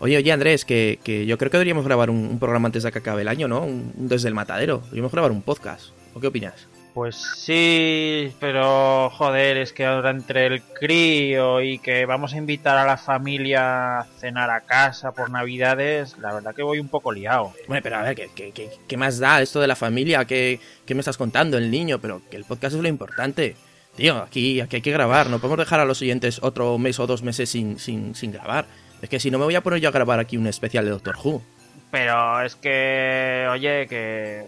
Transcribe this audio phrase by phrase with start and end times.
[0.00, 2.92] Oye, oye, Andrés, que, que yo creo que deberíamos grabar un, un programa antes de
[2.92, 3.60] que acabe el año, ¿no?
[3.60, 4.78] Un, un desde el matadero.
[4.84, 5.90] Deberíamos grabar un podcast.
[6.14, 6.68] ¿O qué opinas?
[6.94, 12.78] Pues sí, pero joder, es que ahora entre el crío y que vamos a invitar
[12.78, 17.10] a la familia a cenar a casa por navidades, la verdad que voy un poco
[17.10, 17.52] liado.
[17.66, 20.24] Bueno, pero a ver, ¿qué, qué, qué, qué más da esto de la familia?
[20.24, 21.98] ¿Qué, ¿Qué me estás contando, el niño?
[21.98, 23.56] Pero que el podcast es lo importante.
[23.96, 25.28] Tío, aquí, aquí hay que grabar.
[25.30, 28.66] No podemos dejar a los siguientes otro mes o dos meses sin, sin, sin grabar.
[29.04, 30.90] Es que si no me voy a poner yo a grabar aquí un especial de
[30.92, 31.42] Doctor Who.
[31.90, 34.46] Pero es que, oye, que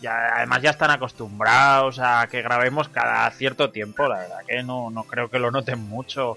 [0.00, 4.90] ya, además ya están acostumbrados a que grabemos cada cierto tiempo, la verdad que no,
[4.90, 6.34] no creo que lo noten mucho.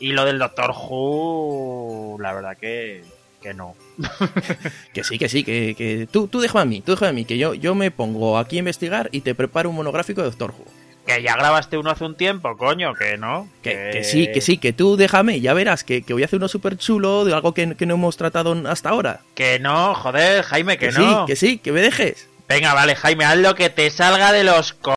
[0.00, 3.04] Y lo del Doctor Who, la verdad que,
[3.42, 3.76] que no.
[4.94, 7.24] que sí, que sí, que, que tú, tú déjame a mí, tú déjame a mí,
[7.26, 10.52] que yo, yo me pongo aquí a investigar y te preparo un monográfico de Doctor
[10.52, 10.64] Who.
[11.06, 13.48] Que ya grabaste uno hace un tiempo, coño, que no.
[13.62, 16.38] Que, que sí, que sí, que tú déjame, ya verás, que, que voy a hacer
[16.38, 19.20] uno súper chulo de algo que, que, no hemos tratado hasta ahora.
[19.34, 21.20] Que no, joder, Jaime, que, que no.
[21.20, 22.28] Sí, que sí, que me dejes.
[22.48, 24.94] Venga, vale, Jaime, haz lo que te salga de los co...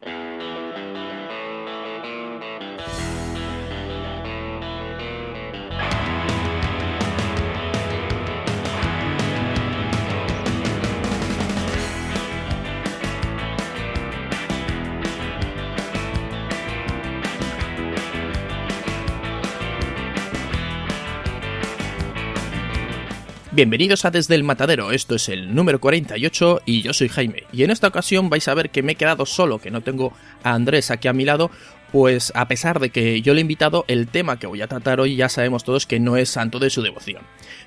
[23.55, 27.43] Bienvenidos a Desde el Matadero, esto es el número 48 y yo soy Jaime.
[27.53, 30.11] Y en esta ocasión vais a ver que me he quedado solo, que no tengo
[30.43, 31.49] a Andrés aquí a mi lado,
[31.93, 34.99] pues a pesar de que yo le he invitado, el tema que voy a tratar
[34.99, 37.21] hoy ya sabemos todos que no es santo de su devoción.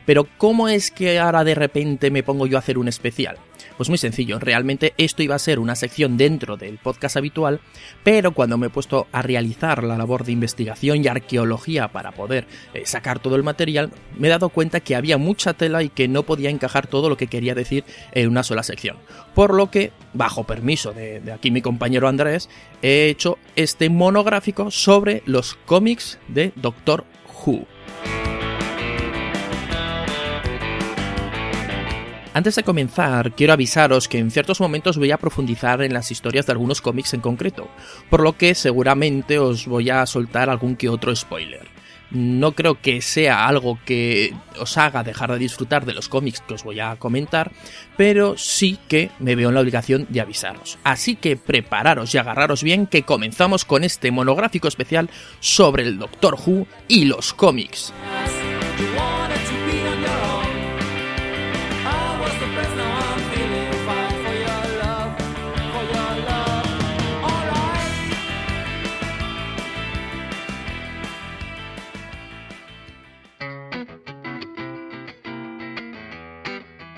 [0.04, 3.38] Pero ¿cómo es que ahora de repente me pongo yo a hacer un especial?
[3.78, 7.60] Pues muy sencillo, realmente esto iba a ser una sección dentro del podcast habitual,
[8.02, 12.48] pero cuando me he puesto a realizar la labor de investigación y arqueología para poder
[12.74, 16.08] eh, sacar todo el material, me he dado cuenta que había mucha tela y que
[16.08, 18.96] no podía encajar todo lo que quería decir en una sola sección.
[19.36, 22.50] Por lo que, bajo permiso de, de aquí mi compañero Andrés,
[22.82, 27.04] he hecho este monográfico sobre los cómics de Doctor
[27.46, 27.77] Who.
[32.38, 36.46] Antes de comenzar, quiero avisaros que en ciertos momentos voy a profundizar en las historias
[36.46, 37.68] de algunos cómics en concreto,
[38.10, 41.66] por lo que seguramente os voy a soltar algún que otro spoiler.
[42.12, 46.54] No creo que sea algo que os haga dejar de disfrutar de los cómics que
[46.54, 47.50] os voy a comentar,
[47.96, 50.78] pero sí que me veo en la obligación de avisaros.
[50.84, 55.10] Así que prepararos y agarraros bien que comenzamos con este monográfico especial
[55.40, 57.92] sobre el Doctor Who y los cómics.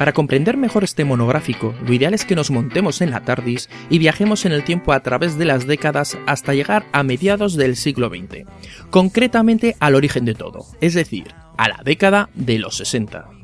[0.01, 3.99] Para comprender mejor este monográfico, lo ideal es que nos montemos en la TARDIS y
[3.99, 8.09] viajemos en el tiempo a través de las décadas hasta llegar a mediados del siglo
[8.09, 8.47] XX,
[8.89, 13.40] concretamente al origen de todo, es decir, a la década de los 60.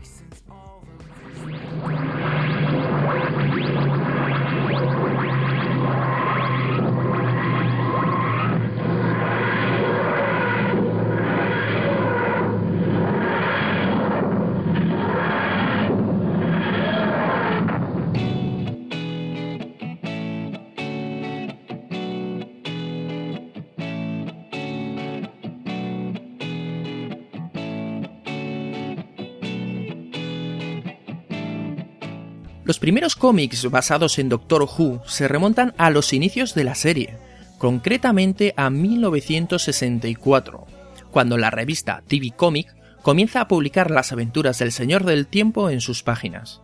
[32.87, 37.19] Primeros cómics basados en Doctor Who se remontan a los inicios de la serie,
[37.59, 40.69] concretamente a 1964,
[41.11, 45.81] cuando la revista TV Comic comienza a publicar las aventuras del Señor del Tiempo en
[45.81, 46.61] sus páginas.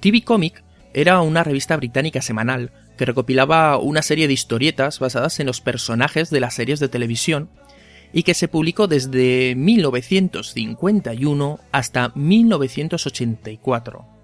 [0.00, 5.46] TV Comic era una revista británica semanal que recopilaba una serie de historietas basadas en
[5.46, 7.50] los personajes de las series de televisión
[8.12, 14.15] y que se publicó desde 1951 hasta 1984.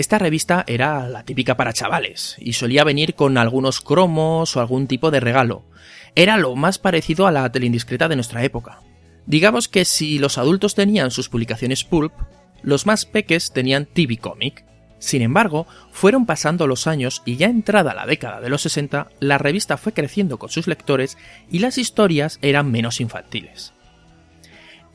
[0.00, 4.86] Esta revista era la típica para chavales y solía venir con algunos cromos o algún
[4.86, 5.66] tipo de regalo.
[6.14, 8.80] Era lo más parecido a la teleindiscreta de nuestra época.
[9.26, 12.14] Digamos que si los adultos tenían sus publicaciones pulp,
[12.62, 14.64] los más peques tenían TV Comic.
[15.00, 19.36] Sin embargo, fueron pasando los años y ya entrada la década de los 60, la
[19.36, 21.18] revista fue creciendo con sus lectores
[21.50, 23.74] y las historias eran menos infantiles.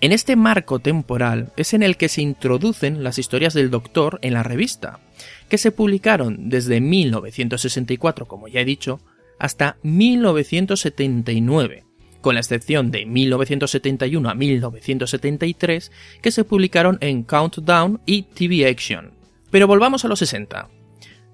[0.01, 4.33] En este marco temporal es en el que se introducen las historias del Doctor en
[4.33, 4.99] la revista,
[5.49, 8.99] que se publicaron desde 1964, como ya he dicho,
[9.39, 11.83] hasta 1979,
[12.21, 19.11] con la excepción de 1971 a 1973, que se publicaron en Countdown y TV Action.
[19.49, 20.69] Pero volvamos a los 60.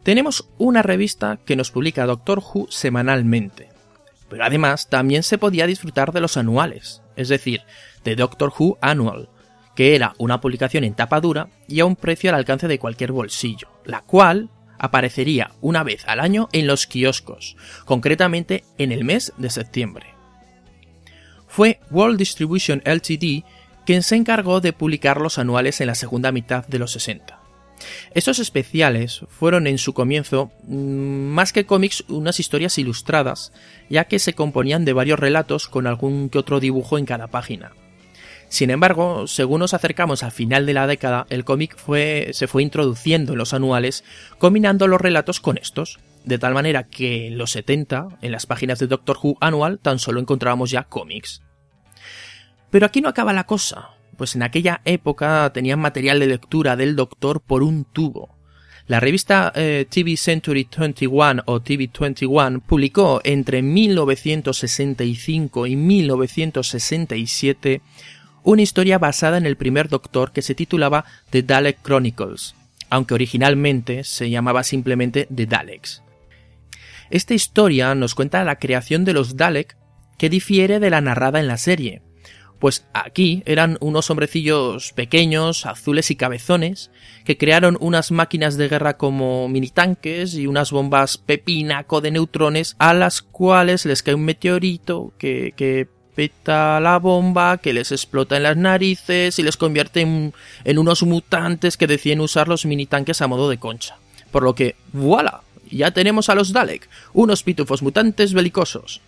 [0.03, 3.69] Tenemos una revista que nos publica Doctor Who semanalmente,
[4.29, 7.61] pero además también se podía disfrutar de los anuales, es decir,
[8.03, 9.29] de Doctor Who Annual,
[9.75, 13.11] que era una publicación en tapa dura y a un precio al alcance de cualquier
[13.11, 17.55] bolsillo, la cual aparecería una vez al año en los kioscos,
[17.85, 20.07] concretamente en el mes de septiembre.
[21.47, 23.43] Fue World Distribution Ltd
[23.85, 27.39] quien se encargó de publicar los anuales en la segunda mitad de los 60.
[28.13, 33.51] Estos especiales fueron en su comienzo mm, más que cómics unas historias ilustradas,
[33.89, 37.71] ya que se componían de varios relatos con algún que otro dibujo en cada página.
[38.51, 41.77] Sin embargo, según nos acercamos al final de la década, el cómic
[42.33, 44.03] se fue introduciendo en los anuales,
[44.39, 48.79] combinando los relatos con estos, de tal manera que en los 70, en las páginas
[48.79, 51.43] de Doctor Who anual, tan solo encontrábamos ya cómics.
[52.69, 56.97] Pero aquí no acaba la cosa, pues en aquella época tenían material de lectura del
[56.97, 58.35] Doctor por un tubo.
[58.85, 67.81] La revista eh, TV Century 21 o TV 21 publicó entre 1965 y 1967
[68.43, 72.55] una historia basada en el primer Doctor que se titulaba The Dalek Chronicles,
[72.89, 76.03] aunque originalmente se llamaba simplemente The Daleks.
[77.09, 79.77] Esta historia nos cuenta la creación de los Dalek
[80.17, 82.01] que difiere de la narrada en la serie,
[82.61, 86.91] pues aquí eran unos hombrecillos pequeños, azules y cabezones,
[87.25, 92.75] que crearon unas máquinas de guerra como mini tanques y unas bombas pepinaco de neutrones
[92.77, 98.37] a las cuales les cae un meteorito que, que peta la bomba, que les explota
[98.37, 100.33] en las narices y les convierte en,
[100.77, 103.97] unos mutantes que deciden usar los mini tanques a modo de concha.
[104.31, 109.01] Por lo que, voilà, ya tenemos a los Dalek, unos pitufos mutantes belicosos.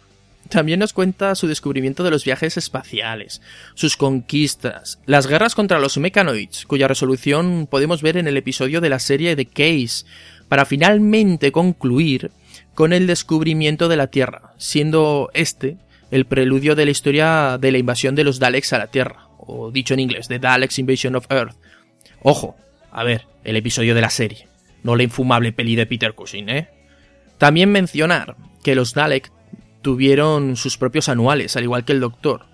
[0.49, 3.41] También nos cuenta su descubrimiento de los viajes espaciales,
[3.75, 8.89] sus conquistas, las guerras contra los Mechanoids, cuya resolución podemos ver en el episodio de
[8.89, 10.05] la serie The Case,
[10.49, 12.31] para finalmente concluir
[12.75, 15.77] con el descubrimiento de la Tierra, siendo este
[16.13, 19.71] el preludio de la historia de la invasión de los Daleks a la Tierra, o
[19.71, 21.55] dicho en inglés, The Daleks Invasion of Earth.
[22.21, 22.55] Ojo,
[22.91, 24.47] a ver, el episodio de la serie,
[24.83, 26.69] no la infumable peli de Peter Cushing, ¿eh?
[27.39, 29.31] También mencionar que los Daleks
[29.81, 32.45] tuvieron sus propios anuales, al igual que el Doctor,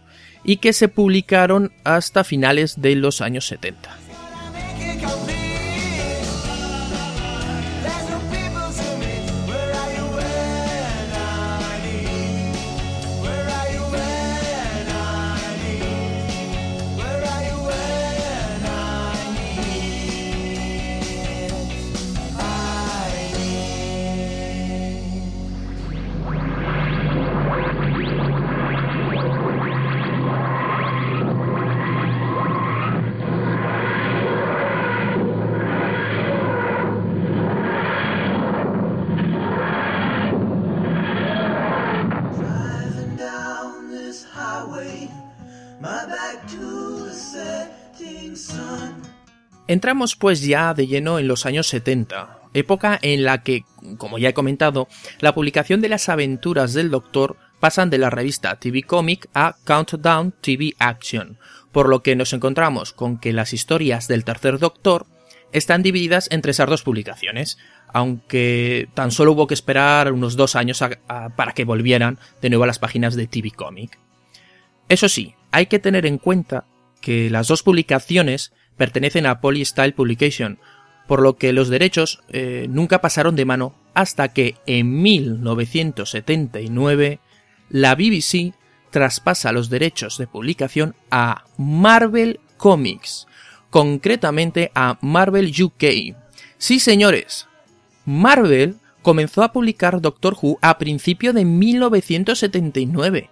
[0.46, 3.94] y que se publicaron hasta finales de los años 70.
[49.70, 53.66] Entramos pues ya de lleno en los años 70, época en la que,
[54.00, 54.88] como ya he comentado,
[55.20, 60.34] la publicación de las aventuras del Doctor pasan de la revista TV Comic a Countdown
[60.42, 61.38] TV Action,
[61.72, 65.06] por lo que nos encontramos con que las historias del tercer Doctor
[65.52, 67.60] están divididas entre esas dos publicaciones,
[67.94, 70.84] aunque tan solo hubo que esperar unos dos años
[71.36, 74.00] para que volvieran de nuevo a las páginas de TV Comic.
[74.88, 76.66] Eso sí, hay que tener en cuenta
[77.02, 80.58] que las dos publicaciones pertenecen a Polystyle Publication,
[81.06, 87.20] por lo que los derechos eh, nunca pasaron de mano hasta que en 1979
[87.70, 88.54] la BBC
[88.90, 93.28] traspasa los derechos de publicación a Marvel Comics,
[93.70, 96.16] concretamente a Marvel UK.
[96.58, 97.50] Sí, señores,
[98.06, 103.30] Marvel comenzó a publicar Doctor Who a principio de 1979,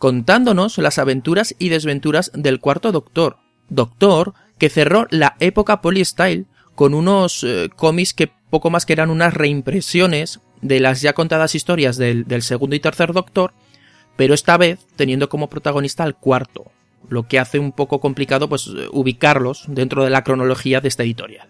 [0.00, 3.36] contándonos las aventuras y desventuras del cuarto Doctor,
[3.70, 9.10] Doctor que cerró la época Polystyle con unos eh, cómics que poco más que eran
[9.10, 13.52] unas reimpresiones de las ya contadas historias del, del segundo y tercer Doctor,
[14.16, 16.70] pero esta vez teniendo como protagonista al cuarto,
[17.08, 21.48] lo que hace un poco complicado pues ubicarlos dentro de la cronología de esta editorial.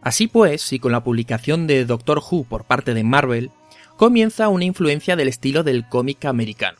[0.00, 3.50] Así pues, y con la publicación de Doctor Who por parte de Marvel,
[3.96, 6.78] comienza una influencia del estilo del cómic americano.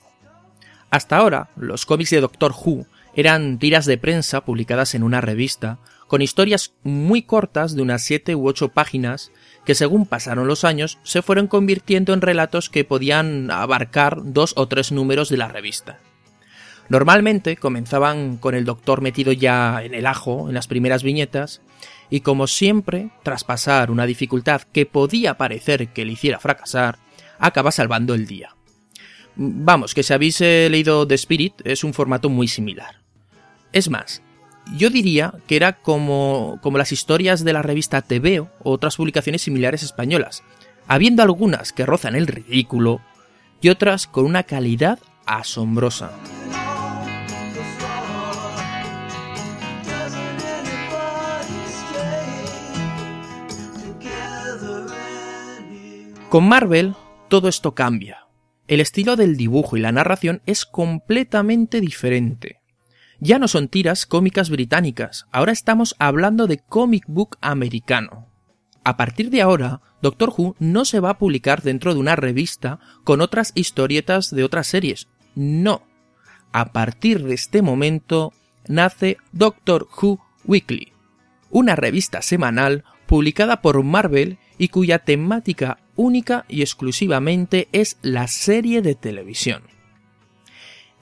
[0.91, 5.79] Hasta ahora, los cómics de Doctor Who eran tiras de prensa publicadas en una revista,
[6.07, 9.33] con historias muy cortas de unas 7 u 8 páginas
[9.65, 14.69] que según pasaron los años se fueron convirtiendo en relatos que podían abarcar dos o
[14.69, 15.99] tres números de la revista.
[16.89, 21.63] Normalmente comenzaban con el doctor metido ya en el ajo en las primeras viñetas,
[22.11, 26.99] y como siempre, tras pasar una dificultad que podía parecer que le hiciera fracasar,
[27.41, 28.55] acaba salvando el día.
[29.35, 33.06] Vamos, que si habéis eh, leído The Spirit es un formato muy similar.
[33.77, 34.23] Es más,
[34.75, 39.43] yo diría que era como, como las historias de la revista TVO o otras publicaciones
[39.43, 40.43] similares españolas,
[40.89, 43.03] habiendo algunas que rozan el ridículo
[43.61, 46.11] y otras con una calidad asombrosa.
[56.31, 56.95] Con Marvel
[57.29, 58.27] todo esto cambia.
[58.69, 62.63] El estilo del dibujo y la narración es completamente diferente.
[63.21, 68.27] Ya no son tiras cómicas británicas, ahora estamos hablando de comic book americano.
[68.85, 72.79] A partir de ahora, Doctor Who no se va a publicar dentro de una revista
[73.05, 75.09] con otras historietas de otras series.
[75.35, 75.83] No.
[76.53, 78.33] A partir de este momento
[78.69, 80.93] nace Doctor Who Weekly,
[81.51, 88.83] una revista semanal publicada por Marvel y cuya temática única y exclusivamente es la serie
[88.83, 89.63] de televisión.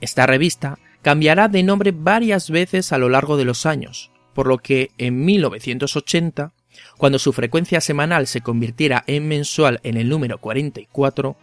[0.00, 4.56] Esta revista cambiará de nombre varias veces a lo largo de los años, por lo
[4.56, 6.54] que en 1980,
[6.96, 11.36] cuando su frecuencia semanal se convirtiera en mensual en el número 44,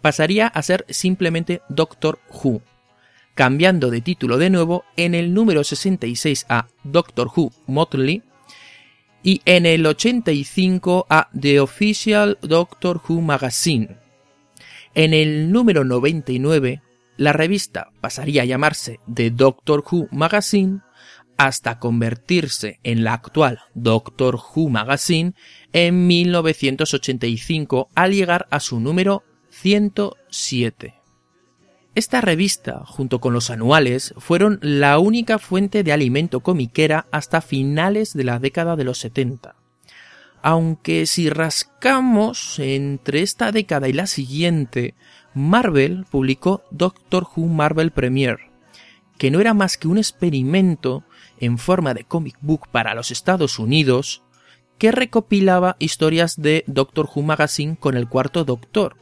[0.00, 2.62] pasaría a ser simplemente Doctor Who,
[3.34, 8.22] cambiando de título de nuevo en el número 66 a Doctor Who Motley
[9.24, 13.96] y en el 85 a The Official Doctor Who Magazine.
[14.94, 16.82] En el número 99,
[17.18, 20.80] la revista pasaría a llamarse The Doctor Who Magazine
[21.36, 25.34] hasta convertirse en la actual Doctor Who Magazine
[25.72, 30.94] en 1985 al llegar a su número 107.
[31.96, 38.14] Esta revista, junto con los anuales, fueron la única fuente de alimento comiquera hasta finales
[38.14, 39.56] de la década de los 70.
[40.40, 44.94] Aunque si rascamos entre esta década y la siguiente,
[45.38, 48.50] Marvel publicó Doctor Who Marvel Premiere,
[49.18, 51.04] que no era más que un experimento
[51.38, 54.22] en forma de comic book para los Estados Unidos
[54.78, 58.96] que recopilaba historias de Doctor Who Magazine con el cuarto Doctor,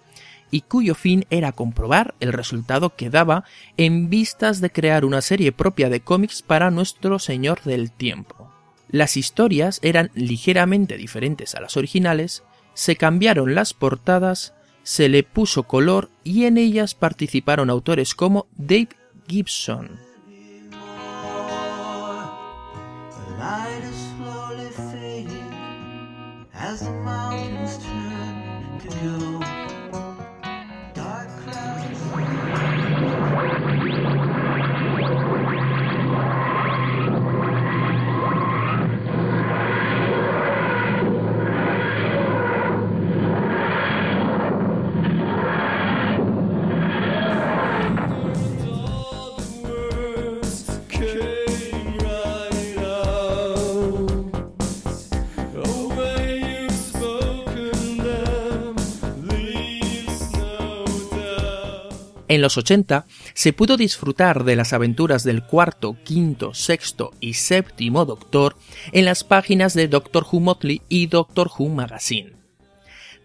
[0.51, 3.45] y cuyo fin era comprobar el resultado que daba
[3.79, 8.53] en vistas de crear una serie propia de cómics para nuestro Señor del Tiempo.
[8.91, 14.55] Las historias eran ligeramente diferentes a las originales, se cambiaron las portadas,
[14.87, 18.91] se le puso color y en ellas participaron autores como Dave
[19.27, 19.99] Gibson.
[62.29, 68.05] En los 80 se pudo disfrutar de las aventuras del cuarto, quinto, sexto y séptimo
[68.05, 68.57] Doctor
[68.93, 72.33] en las páginas de Doctor Who Motley y Doctor Who Magazine.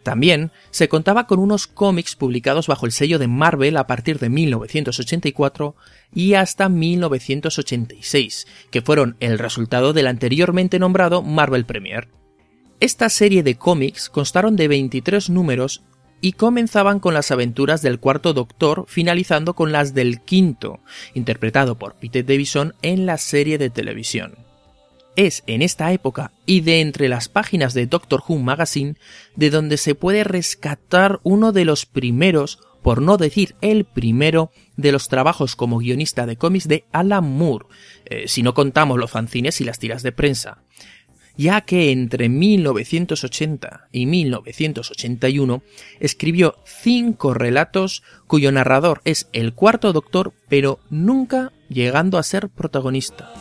[0.04, 4.30] También se contaba con unos cómics publicados bajo el sello de Marvel a partir de
[4.30, 5.76] 1984
[6.14, 12.08] y hasta 1986, que fueron el resultado del anteriormente nombrado Marvel Premiere.
[12.80, 15.84] Esta serie de cómics constaron de 23 números
[16.22, 20.80] y comenzaban con las aventuras del cuarto Doctor, finalizando con las del quinto,
[21.14, 24.36] interpretado por Peter Davison en la serie de televisión.
[25.16, 28.96] Es en esta época y de entre las páginas de Doctor Who Magazine
[29.36, 34.92] de donde se puede rescatar uno de los primeros, por no decir el primero, de
[34.92, 37.66] los trabajos como guionista de cómics de Alan Moore,
[38.06, 40.64] eh, si no contamos los fanzines y las tiras de prensa
[41.38, 45.64] ya que entre 1980 y 1981
[46.00, 53.32] escribió cinco relatos cuyo narrador es el cuarto doctor, pero nunca llegando a ser protagonista.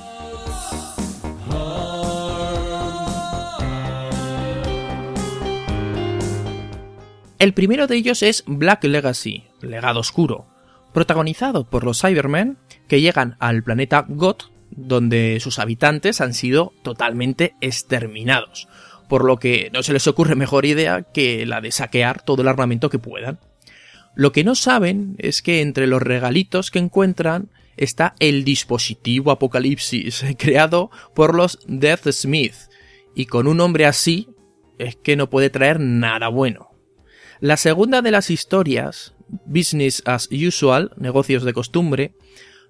[7.39, 10.47] El primero de ellos es Black Legacy, Legado Oscuro,
[10.93, 17.55] protagonizado por los Cybermen que llegan al planeta Goth donde sus habitantes han sido totalmente
[17.61, 18.69] exterminados,
[19.09, 22.49] por lo que no se les ocurre mejor idea que la de saquear todo el
[22.49, 23.41] armamento que puedan.
[24.15, 30.25] Lo que no saben es que entre los regalitos que encuentran está el dispositivo Apocalipsis,
[30.39, 32.55] creado por los Death Smith,
[33.15, 34.29] y con un hombre así
[34.79, 36.71] es que no puede traer nada bueno.
[37.41, 39.15] La segunda de las historias,
[39.47, 42.15] Business as Usual, negocios de costumbre,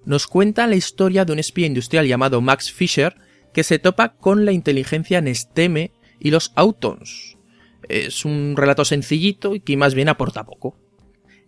[0.05, 3.15] nos cuenta la historia de un espía industrial llamado Max Fisher
[3.53, 7.37] que se topa con la inteligencia Nesteme y los Autons.
[7.87, 10.77] Es un relato sencillito y que más bien aporta poco.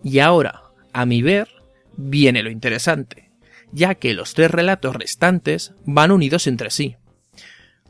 [0.04, 1.48] Y ahora, a mi ver,
[1.96, 3.32] viene lo interesante,
[3.72, 6.98] ya que los tres relatos restantes van unidos entre sí.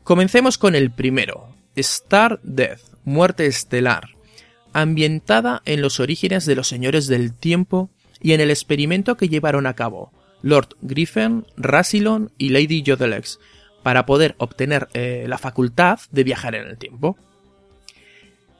[0.04, 4.10] Comencemos con el primero, Star Death, Muerte Estelar,
[4.72, 7.90] ambientada en los orígenes de los Señores del Tiempo
[8.20, 10.12] y en el experimento que llevaron a cabo
[10.44, 13.40] Lord Griffin, Rassilon y Lady Jodelex
[13.82, 17.16] para poder obtener eh, la facultad de viajar en el tiempo.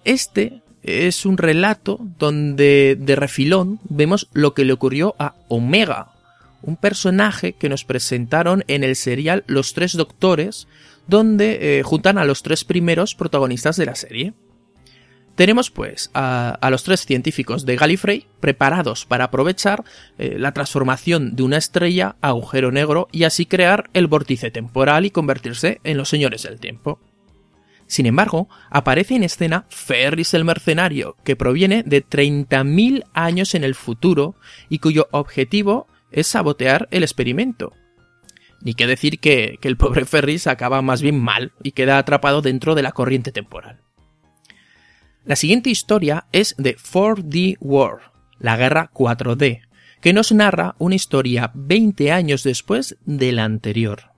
[0.04, 6.12] Este es un relato donde de refilón vemos lo que le ocurrió a Omega,
[6.62, 10.66] un personaje que nos presentaron en el serial Los Tres Doctores,
[11.06, 14.32] donde eh, juntan a los tres primeros protagonistas de la serie.
[15.34, 19.82] Tenemos pues a, los tres científicos de Gallifrey preparados para aprovechar
[20.16, 25.06] eh, la transformación de una estrella a agujero negro y así crear el vórtice temporal
[25.06, 27.00] y convertirse en los señores del tiempo.
[27.86, 33.74] Sin embargo, aparece en escena Ferris el mercenario, que proviene de 30.000 años en el
[33.74, 34.36] futuro
[34.68, 37.72] y cuyo objetivo es sabotear el experimento.
[38.62, 42.40] Ni qué decir que, que el pobre Ferris acaba más bien mal y queda atrapado
[42.40, 43.80] dentro de la corriente temporal.
[45.26, 49.62] La siguiente historia es de 4D War, la guerra 4D,
[50.02, 54.10] que nos narra una historia 20 años después de la anterior.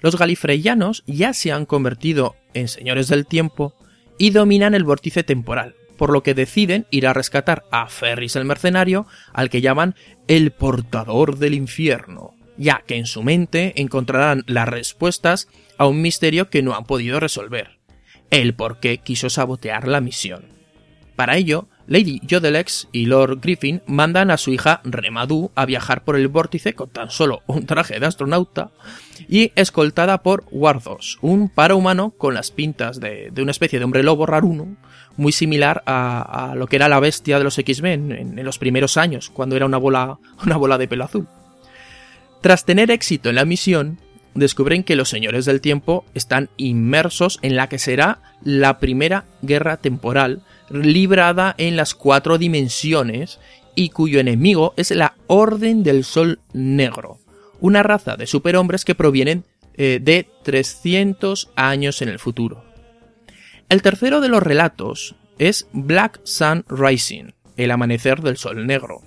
[0.00, 3.74] Los galifreyanos ya se han convertido en señores del tiempo
[4.18, 8.46] y dominan el vórtice temporal, por lo que deciden ir a rescatar a Ferris el
[8.46, 9.94] mercenario, al que llaman
[10.26, 16.48] el portador del infierno, ya que en su mente encontrarán las respuestas a un misterio
[16.48, 17.73] que no han podido resolver,
[18.40, 20.46] el por qué quiso sabotear la misión.
[21.16, 26.16] Para ello, Lady Jodelex y Lord Griffin mandan a su hija Remadu a viajar por
[26.16, 28.70] el vórtice con tan solo un traje de astronauta
[29.28, 34.26] y escoltada por Wardos, un parahumano con las pintas de, una especie de hombre lobo
[34.26, 34.76] raruno,
[35.16, 39.30] muy similar a, lo que era la bestia de los X-Men en, los primeros años,
[39.30, 41.28] cuando era una bola de pelo azul.
[42.40, 44.00] Tras tener éxito en la misión,
[44.34, 49.76] descubren que los señores del tiempo están inmersos en la que será la primera guerra
[49.76, 53.38] temporal librada en las cuatro dimensiones
[53.74, 57.18] y cuyo enemigo es la Orden del Sol Negro,
[57.60, 59.44] una raza de superhombres que provienen
[59.76, 62.64] eh, de 300 años en el futuro.
[63.68, 69.02] El tercero de los relatos es Black Sun Rising, el amanecer del Sol Negro,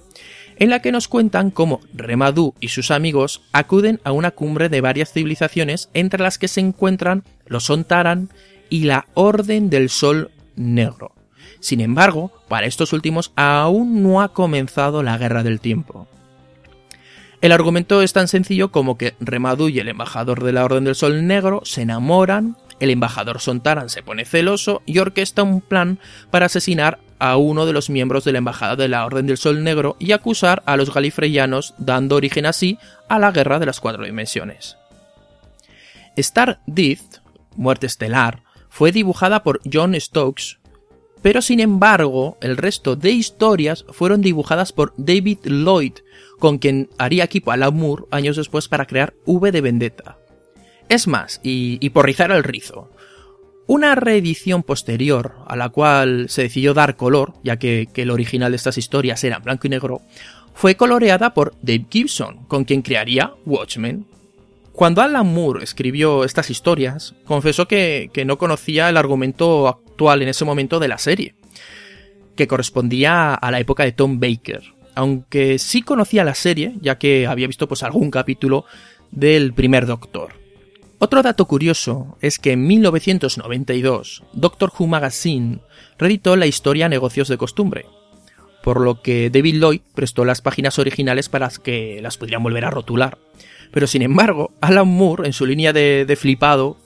[0.60, 4.82] en la que nos cuentan cómo Remadú y sus amigos acuden a una cumbre de
[4.82, 8.30] varias civilizaciones entre las que se encuentran los Sontaran
[8.70, 11.14] y la Orden del Sol Negro.
[11.60, 16.08] Sin embargo, para estos últimos aún no ha comenzado la Guerra del Tiempo.
[17.40, 20.96] El argumento es tan sencillo como que Remadú y el embajador de la Orden del
[20.96, 26.00] Sol Negro se enamoran, el embajador Sontaran se pone celoso y orquesta un plan
[26.32, 29.64] para asesinar a uno de los miembros de la Embajada de la Orden del Sol
[29.64, 32.78] Negro y acusar a los galifreyanos, dando origen así
[33.10, 34.78] a la Guerra de las Cuatro Dimensiones.
[36.16, 37.22] Star Death,
[37.56, 40.58] Muerte Estelar, fue dibujada por John Stokes,
[41.22, 45.94] pero sin embargo el resto de historias fueron dibujadas por David Lloyd,
[46.40, 50.18] con quien haría equipo Alan Moore años después para crear V de Vendetta.
[50.90, 52.90] Es más, y, y por rizar el rizo,
[53.68, 58.56] una reedición posterior, a la cual se decidió dar color, ya que, el original de
[58.56, 60.02] estas historias era blanco y negro,
[60.54, 64.06] fue coloreada por Dave Gibson, con quien crearía Watchmen.
[64.72, 70.30] Cuando Alan Moore escribió estas historias, confesó que, que no conocía el argumento actual en
[70.30, 71.36] ese momento de la serie,
[72.36, 74.64] que correspondía a la época de Tom Baker,
[74.96, 78.66] aunque sí conocía la serie, ya que había visto pues algún capítulo
[79.12, 80.47] del primer Doctor.
[81.00, 85.60] Otro dato curioso es que en 1992 Doctor Who Magazine
[86.00, 87.86] reeditó la historia Negocios de Costumbre,
[88.64, 92.72] por lo que David Lloyd prestó las páginas originales para que las pudieran volver a
[92.72, 93.20] rotular.
[93.72, 96.78] Pero sin embargo, Alan Moore, en su línea de, flipado,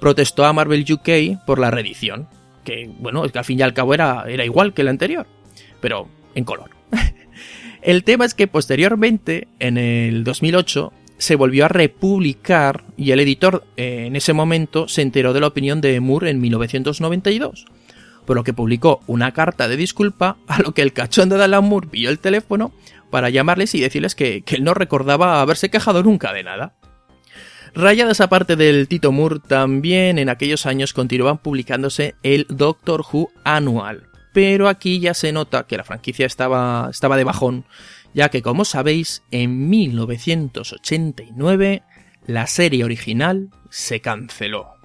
[0.00, 2.26] protestó a Marvel UK por la reedición,
[2.64, 5.26] que bueno, es que al fin y al cabo era, era igual que la anterior,
[5.80, 6.70] pero en color.
[7.82, 13.64] El tema es que posteriormente, en el 2008, se volvió a republicar y el editor
[13.76, 17.66] eh, en ese momento se enteró de la opinión de Moore en 1992,
[18.24, 21.64] por lo que publicó una carta de disculpa a lo que el cachón de Alan
[21.64, 22.72] Moore pilló el teléfono,
[23.10, 26.74] para llamarles y decirles que, que él no recordaba haberse quejado nunca de nada.
[27.74, 33.30] Rayada esa parte del Tito Moore, también en aquellos años continuaban publicándose el Doctor Who
[33.44, 34.04] anual.
[34.32, 37.64] Pero aquí ya se nota que la franquicia estaba, estaba de bajón,
[38.14, 41.82] ya que como sabéis, en 1989
[42.26, 44.77] la serie original se canceló.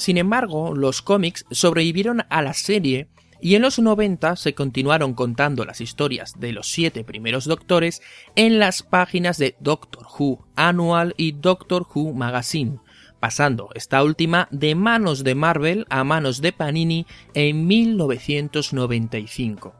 [0.00, 3.08] Sin embargo, los cómics sobrevivieron a la serie
[3.42, 8.00] y en los 90 se continuaron contando las historias de los siete primeros doctores
[8.34, 12.78] en las páginas de Doctor Who Annual y Doctor Who Magazine,
[13.20, 19.74] pasando esta última de manos de Marvel a manos de Panini en 1995.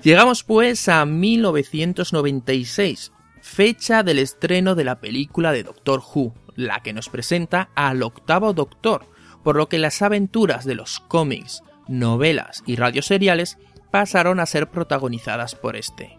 [0.00, 3.10] Llegamos pues a 1996,
[3.40, 8.52] fecha del estreno de la película de Doctor Who, la que nos presenta al octavo
[8.52, 9.06] Doctor,
[9.42, 13.58] por lo que las aventuras de los cómics, novelas y radioseriales
[13.90, 16.18] pasaron a ser protagonizadas por este.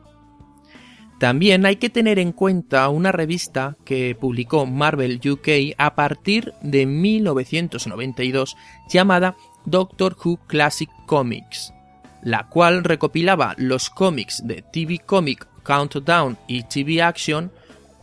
[1.20, 6.86] También hay que tener en cuenta una revista que publicó Marvel UK a partir de
[6.86, 8.58] 1992
[8.90, 11.74] llamada Doctor Who Classic Comics,
[12.22, 17.52] la cual recopilaba los cómics de TV Comic Countdown y TV Action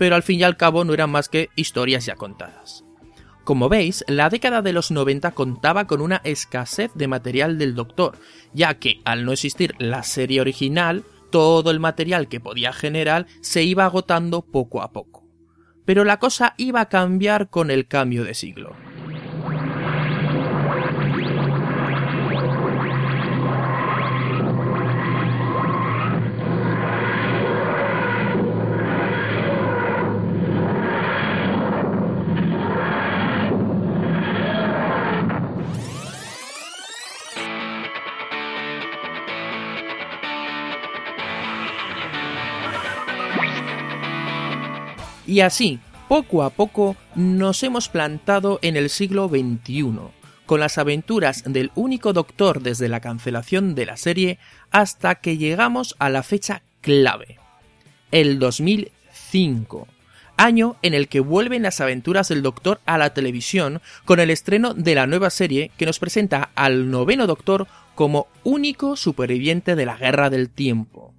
[0.01, 2.87] pero al fin y al cabo no eran más que historias ya contadas.
[3.45, 8.17] Como veis, la década de los 90 contaba con una escasez de material del Doctor,
[8.55, 13.63] ya que al no existir la serie original, todo el material que podía generar se
[13.63, 15.29] iba agotando poco a poco.
[15.85, 18.75] Pero la cosa iba a cambiar con el cambio de siglo.
[45.31, 49.95] Y así, poco a poco, nos hemos plantado en el siglo XXI,
[50.45, 54.41] con las aventuras del único doctor desde la cancelación de la serie
[54.73, 57.39] hasta que llegamos a la fecha clave,
[58.11, 59.87] el 2005,
[60.37, 64.75] año en el que vuelven las aventuras del Doctor a la televisión con el estreno
[64.75, 69.97] de la nueva serie que nos presenta al noveno Doctor como único superviviente de la
[69.97, 71.10] Guerra del Tiempo.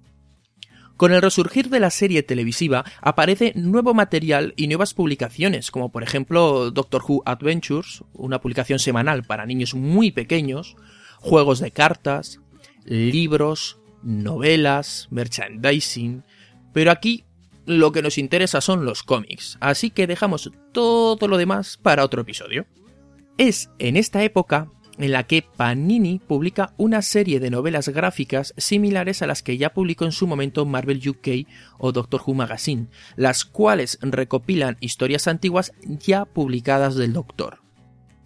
[0.96, 6.02] Con el resurgir de la serie televisiva aparece nuevo material y nuevas publicaciones, como por
[6.02, 10.76] ejemplo Doctor Who Adventures, una publicación semanal para niños muy pequeños,
[11.18, 12.40] juegos de cartas,
[12.84, 16.24] libros, novelas, merchandising,
[16.72, 17.24] pero aquí
[17.64, 22.22] lo que nos interesa son los cómics, así que dejamos todo lo demás para otro
[22.22, 22.66] episodio.
[23.38, 29.22] Es en esta época en la que Panini publica una serie de novelas gráficas similares
[29.22, 31.46] a las que ya publicó en su momento Marvel UK
[31.78, 37.62] o Doctor Who Magazine, las cuales recopilan historias antiguas ya publicadas del Doctor.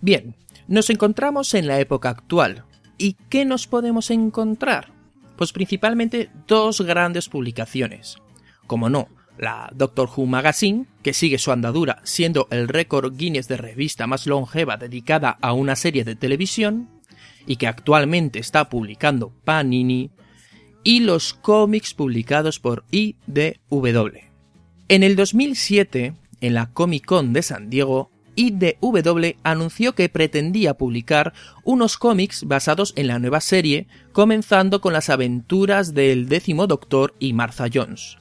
[0.00, 0.36] Bien,
[0.68, 2.64] nos encontramos en la época actual.
[2.98, 4.92] ¿Y qué nos podemos encontrar?
[5.36, 8.16] Pues principalmente dos grandes publicaciones.
[8.66, 13.56] Como no, la Doctor Who Magazine, que sigue su andadura siendo el récord Guinness de
[13.56, 16.88] revista más longeva dedicada a una serie de televisión,
[17.46, 20.10] y que actualmente está publicando Panini,
[20.82, 24.18] y los cómics publicados por IDW.
[24.88, 31.32] En el 2007, en la Comic Con de San Diego, IDW anunció que pretendía publicar
[31.64, 37.32] unos cómics basados en la nueva serie, comenzando con las aventuras del décimo Doctor y
[37.32, 38.18] Martha Jones.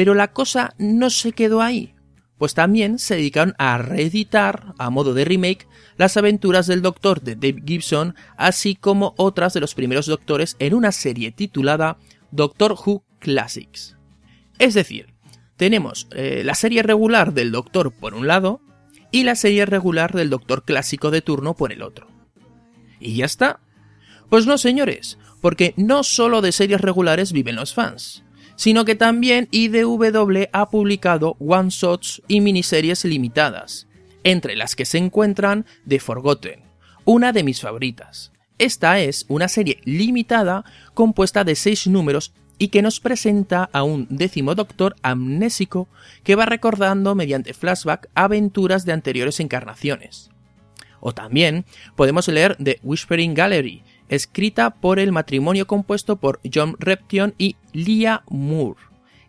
[0.00, 1.94] Pero la cosa no se quedó ahí,
[2.38, 7.34] pues también se dedicaron a reeditar, a modo de remake, las aventuras del Doctor de
[7.34, 11.98] Dave Gibson, así como otras de los primeros Doctores en una serie titulada
[12.30, 13.98] Doctor Who Classics.
[14.58, 15.12] Es decir,
[15.58, 18.62] tenemos eh, la serie regular del Doctor por un lado
[19.10, 22.06] y la serie regular del Doctor clásico de turno por el otro.
[23.00, 23.60] ¿Y ya está?
[24.30, 28.24] Pues no, señores, porque no solo de series regulares viven los fans
[28.60, 33.86] sino que también IDW ha publicado one-shots y miniseries limitadas,
[34.22, 36.60] entre las que se encuentran The Forgotten,
[37.06, 38.32] una de mis favoritas.
[38.58, 44.06] Esta es una serie limitada compuesta de seis números y que nos presenta a un
[44.10, 45.88] décimo doctor amnésico
[46.22, 50.28] que va recordando mediante flashback aventuras de anteriores encarnaciones.
[51.00, 51.64] O también
[51.96, 58.22] podemos leer The Whispering Gallery, escrita por el matrimonio compuesto por John Reption y Leah
[58.28, 58.80] Moore,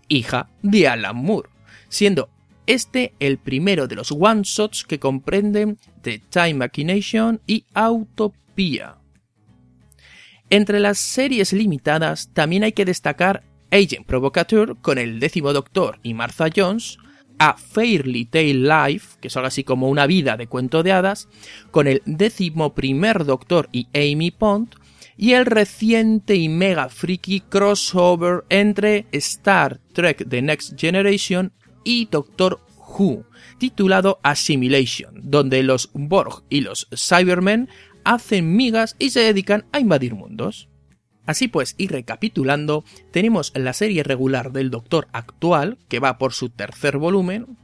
[0.09, 1.49] hija de Alan Moore,
[1.87, 2.29] siendo
[2.65, 8.97] este el primero de los one-shots que comprenden The Time Machination y Autopia.
[10.49, 16.13] Entre las series limitadas también hay que destacar Agent Provocateur con el décimo Doctor y
[16.13, 16.97] Martha Jones,
[17.41, 21.27] a Fairly Tale Life, que es algo así como una vida de cuento de hadas,
[21.71, 24.75] con el décimo primer Doctor y Amy Pond,
[25.17, 31.51] y el reciente y mega freaky crossover entre Star Trek The Next Generation
[31.83, 33.25] y Doctor Who,
[33.57, 37.69] titulado Assimilation, donde los Borg y los Cybermen
[38.03, 40.69] hacen migas y se dedican a invadir mundos.
[41.25, 46.49] Así pues, y recapitulando, tenemos la serie regular del Doctor actual, que va por su
[46.49, 47.57] tercer volumen,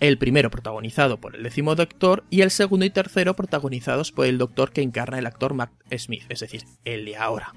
[0.00, 4.38] el primero protagonizado por el décimo Doctor y el segundo y tercero protagonizados por el
[4.38, 7.54] Doctor que encarna el actor Matt Smith, es decir, el de ahora.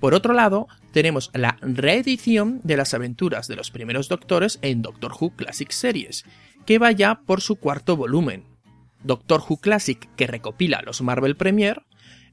[0.00, 5.12] Por otro lado, tenemos la reedición de las aventuras de los primeros Doctores en Doctor
[5.18, 6.24] Who Classic Series,
[6.66, 8.44] que va ya por su cuarto volumen.
[9.02, 11.82] Doctor Who Classic que recopila los Marvel Premier,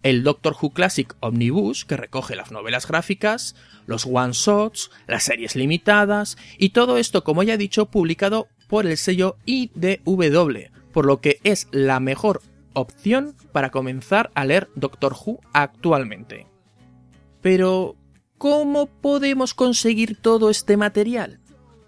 [0.04, 3.56] el Doctor Who Classic Omnibus, que recoge las novelas gráficas,
[3.88, 8.98] los one-shots, las series limitadas, y todo esto, como ya he dicho, publicado por el
[8.98, 12.42] sello IDW, por lo que es la mejor
[12.74, 16.48] opción para comenzar a leer Doctor Who actualmente.
[17.42, 17.96] Pero,
[18.38, 21.40] ¿cómo podemos conseguir todo este material?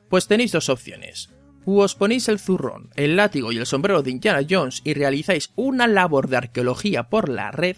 [0.09, 1.29] Pues tenéis dos opciones.
[1.65, 5.87] Os ponéis el zurrón, el látigo y el sombrero de Indiana Jones y realizáis una
[5.87, 7.77] labor de arqueología por la red,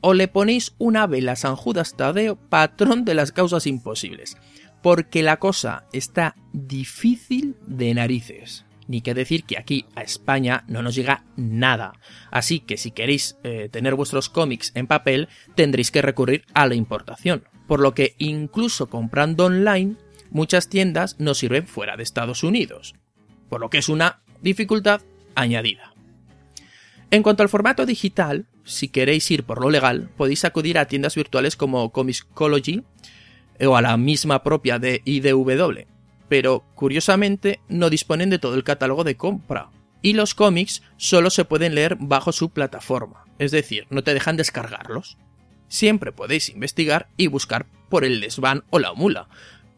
[0.00, 4.36] o le ponéis una vela San Judas Tadeo, patrón de las causas imposibles,
[4.82, 8.64] porque la cosa está difícil de narices.
[8.86, 11.92] Ni que decir que aquí a España no nos llega nada.
[12.30, 16.74] Así que si queréis eh, tener vuestros cómics en papel, tendréis que recurrir a la
[16.74, 17.44] importación.
[17.66, 19.96] Por lo que incluso comprando online,
[20.30, 22.94] muchas tiendas no sirven fuera de Estados Unidos.
[23.50, 25.02] Por lo que es una dificultad
[25.34, 25.87] añadida.
[27.10, 31.14] En cuanto al formato digital, si queréis ir por lo legal, podéis acudir a tiendas
[31.14, 32.84] virtuales como Comixology
[33.60, 35.86] o a la misma propia de IDW,
[36.28, 39.70] pero curiosamente no disponen de todo el catálogo de compra,
[40.02, 44.36] y los cómics solo se pueden leer bajo su plataforma, es decir, no te dejan
[44.36, 45.16] descargarlos.
[45.68, 49.28] Siempre podéis investigar y buscar por el desván o la mula,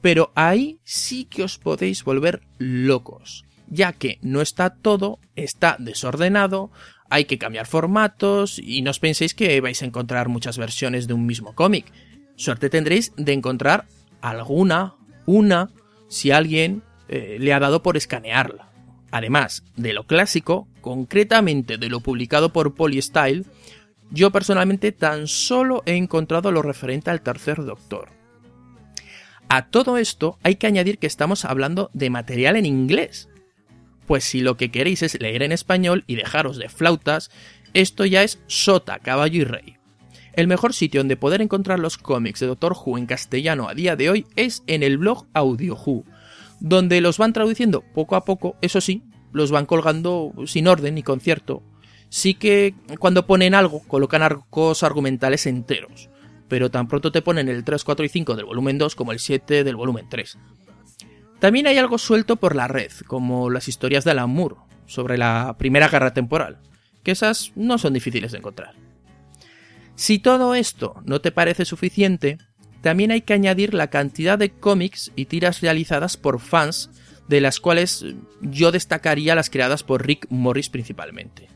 [0.00, 6.70] pero ahí sí que os podéis volver locos, ya que no está todo, está desordenado,
[7.10, 11.14] hay que cambiar formatos y no os penséis que vais a encontrar muchas versiones de
[11.14, 11.92] un mismo cómic.
[12.36, 13.86] Suerte tendréis de encontrar
[14.22, 14.94] alguna,
[15.26, 15.70] una,
[16.08, 18.70] si alguien eh, le ha dado por escanearla.
[19.10, 23.44] Además de lo clásico, concretamente de lo publicado por Polystyle,
[24.12, 28.10] yo personalmente tan solo he encontrado lo referente al tercer doctor.
[29.48, 33.28] A todo esto hay que añadir que estamos hablando de material en inglés,
[34.10, 37.30] pues si lo que queréis es leer en español y dejaros de flautas,
[37.74, 39.76] esto ya es sota, caballo y rey.
[40.32, 43.94] El mejor sitio donde poder encontrar los cómics de Doctor Who en castellano a día
[43.94, 46.02] de hoy es en el blog Audio Who,
[46.58, 51.04] donde los van traduciendo poco a poco, eso sí, los van colgando sin orden ni
[51.04, 51.62] concierto.
[52.08, 56.10] Sí que cuando ponen algo, colocan arcos argumentales enteros,
[56.48, 59.20] pero tan pronto te ponen el 3, 4 y 5 del volumen 2 como el
[59.20, 60.36] 7 del volumen 3.
[61.40, 65.56] También hay algo suelto por la red, como las historias de Alan Moore, sobre la
[65.58, 66.58] primera guerra temporal,
[67.02, 68.74] que esas no son difíciles de encontrar.
[69.94, 72.38] Si todo esto no te parece suficiente,
[72.82, 76.90] también hay que añadir la cantidad de cómics y tiras realizadas por fans,
[77.28, 78.04] de las cuales
[78.40, 81.48] yo destacaría las creadas por Rick Morris principalmente.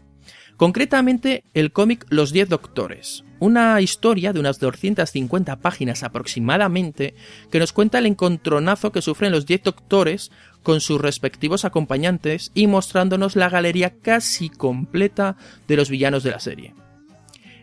[0.57, 7.17] Concretamente, el cómic Los Diez Doctores, una historia de unas 250 páginas aproximadamente
[7.51, 10.31] que nos cuenta el encontronazo que sufren los Diez Doctores
[10.63, 15.37] con sus respectivos acompañantes y mostrándonos la galería casi completa
[15.67, 16.73] de los villanos de la serie.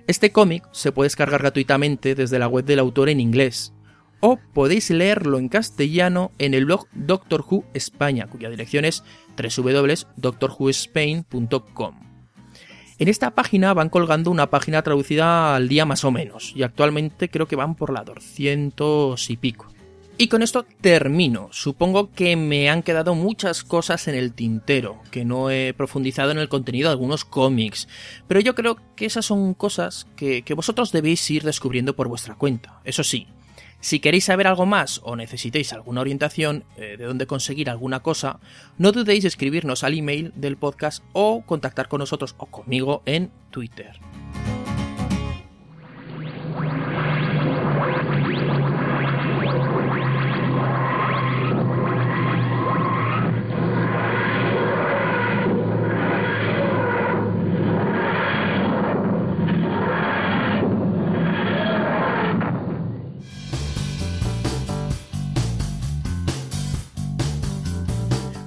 [0.08, 3.72] Este cómic se puede descargar gratuitamente desde la web del autor en inglés,
[4.20, 9.06] o podéis leerlo en castellano en el blog Doctor Who España, cuya dirección es
[9.38, 12.11] www.doctorwhoespain.com.
[13.02, 17.30] En esta página van colgando una página traducida al día más o menos, y actualmente
[17.30, 19.66] creo que van por la 200 y pico.
[20.20, 21.50] Y con esto termino.
[21.52, 26.38] Supongo que me han quedado muchas cosas en el tintero, que no he profundizado en
[26.38, 27.88] el contenido de algunos cómics,
[28.28, 32.82] pero yo creo que esas son cosas que, vosotros debéis ir descubriendo por vuestra cuenta.
[32.84, 33.26] Eso sí,
[33.82, 38.40] si queréis saber algo más o necesitéis alguna orientación eh, de dónde conseguir alguna cosa,
[38.78, 44.00] no dudéis escribirnos al email del podcast o contactar con nosotros o conmigo en Twitter.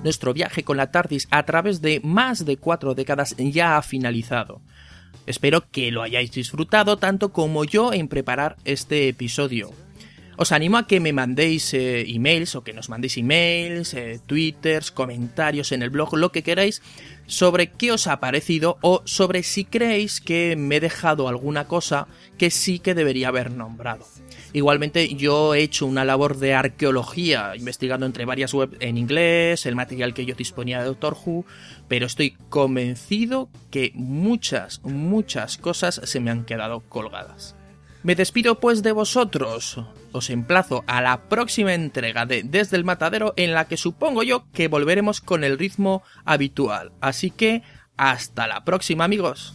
[0.04, 4.60] Nuestro viaje con la TARDIS a través de más de cuatro décadas ya ha finalizado.
[5.26, 9.72] Espero que lo hayáis disfrutado tanto como yo en preparar este episodio.
[10.36, 14.90] Os animo a que me mandéis eh, emails o que nos mandéis emails, eh, twitters,
[14.90, 16.82] comentarios en el blog, lo que queráis,
[17.26, 22.08] sobre qué os ha parecido o sobre si creéis que me he dejado alguna cosa
[22.36, 24.04] que sí que debería haber nombrado.
[24.54, 29.74] Igualmente yo he hecho una labor de arqueología investigando entre varias webs en inglés, el
[29.74, 31.44] material que yo disponía de Doctor Who,
[31.88, 37.56] pero estoy convencido que muchas, muchas cosas se me han quedado colgadas.
[38.04, 39.80] Me despido pues de vosotros.
[40.12, 44.44] Os emplazo a la próxima entrega de Desde el Matadero en la que supongo yo
[44.52, 46.92] que volveremos con el ritmo habitual.
[47.00, 47.64] Así que
[47.96, 49.52] hasta la próxima amigos.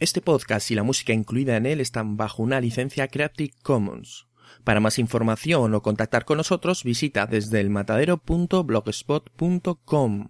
[0.00, 4.28] Este podcast y la música incluida en él están bajo una licencia Creative Commons.
[4.62, 10.28] Para más información o contactar con nosotros visita desde elmatadero.blogspot.com.